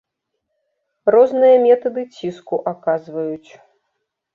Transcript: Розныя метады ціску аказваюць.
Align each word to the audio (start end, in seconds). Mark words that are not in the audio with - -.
Розныя 1.17 1.55
метады 1.67 2.03
ціску 2.15 2.55
аказваюць. 2.77 3.51